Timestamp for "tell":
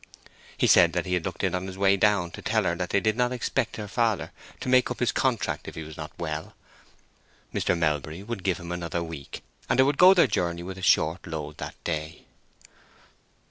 2.41-2.63